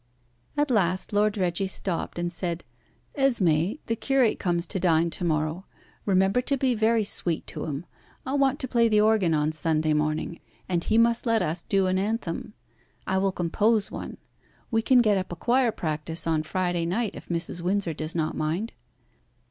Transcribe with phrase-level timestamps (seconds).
[0.57, 2.63] At last Lord Reggie stopped, and said,
[3.15, 5.67] "Esmé, the curate comes to dine to morrow.
[6.07, 7.85] Remember to be very sweet to him.
[8.25, 11.85] I want to play the organ on Sunday morning, and he must let us do
[11.85, 12.55] an anthem.
[13.05, 14.17] I will compose one.
[14.71, 17.61] We can get up a choir practice on Friday night, if Mrs.
[17.61, 18.73] Windsor does not mind."